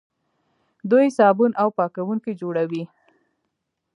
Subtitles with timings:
[0.91, 2.83] دوی صابون او پاکوونکي جوړوي.